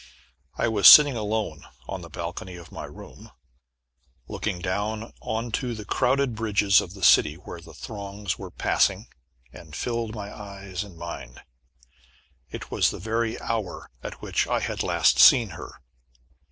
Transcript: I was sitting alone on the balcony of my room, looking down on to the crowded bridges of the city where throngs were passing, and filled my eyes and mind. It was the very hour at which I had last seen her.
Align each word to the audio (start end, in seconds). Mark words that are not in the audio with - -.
I 0.57 0.67
was 0.67 0.87
sitting 0.87 1.15
alone 1.15 1.63
on 1.87 2.01
the 2.01 2.09
balcony 2.09 2.55
of 2.55 2.71
my 2.71 2.85
room, 2.85 3.29
looking 4.27 4.57
down 4.57 5.13
on 5.21 5.51
to 5.61 5.75
the 5.75 5.85
crowded 5.85 6.33
bridges 6.33 6.81
of 6.81 6.95
the 6.95 7.03
city 7.03 7.35
where 7.35 7.59
throngs 7.59 8.35
were 8.35 8.49
passing, 8.49 9.09
and 9.53 9.75
filled 9.75 10.15
my 10.15 10.35
eyes 10.35 10.83
and 10.83 10.97
mind. 10.97 11.41
It 12.49 12.71
was 12.71 12.89
the 12.89 12.97
very 12.97 13.39
hour 13.41 13.91
at 14.01 14.23
which 14.23 14.47
I 14.47 14.59
had 14.59 14.81
last 14.81 15.19
seen 15.19 15.49
her. 15.49 15.79